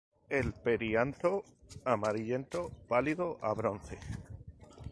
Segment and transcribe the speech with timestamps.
[0.29, 1.43] El perianto
[1.85, 3.99] amarillento pálido a bronce.